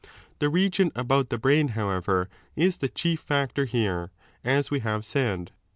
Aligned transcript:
The 0.39 0.49
region 0.49 0.91
about 0.95 1.29
the 1.29 1.37
brain, 1.37 1.69
however, 1.77 2.27
is 2.55 2.79
the 2.79 2.89
chief 2.89 3.19
factor 3.19 3.65
here, 3.65 4.09
as 4.43 4.71
we 4.71 4.79
have 4.79 5.05
said. 5.05 5.51